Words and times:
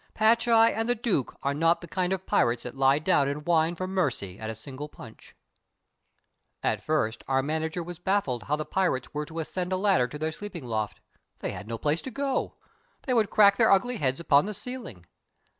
Patch 0.15 0.47
Eye 0.47 0.71
and 0.71 0.89
the 0.89 0.95
Duke 0.95 1.37
are 1.43 1.53
not 1.53 1.79
the 1.81 1.87
kind 1.87 2.11
of 2.11 2.25
pirates 2.25 2.63
that 2.63 2.75
lie 2.75 2.97
down 2.97 3.27
and 3.27 3.45
whine 3.45 3.75
for 3.75 3.85
mercy 3.85 4.39
at 4.39 4.49
a 4.49 4.55
single 4.55 4.89
punch. 4.89 5.35
At 6.63 6.81
first 6.83 7.23
our 7.27 7.43
manager 7.43 7.83
was 7.83 7.99
baffled 7.99 8.41
how 8.45 8.55
the 8.55 8.65
pirates 8.65 9.13
were 9.13 9.27
to 9.27 9.37
ascend 9.41 9.71
a 9.71 9.77
ladder 9.77 10.07
to 10.07 10.17
their 10.17 10.31
sleeping 10.31 10.65
loft. 10.65 11.01
They 11.41 11.51
had 11.51 11.67
no 11.67 11.77
place 11.77 12.01
to 12.01 12.09
go. 12.09 12.55
They 13.03 13.13
would 13.13 13.29
crack 13.29 13.57
their 13.57 13.71
ugly 13.71 13.97
heads 13.97 14.19
upon 14.19 14.47
the 14.47 14.55
ceiling. 14.55 15.05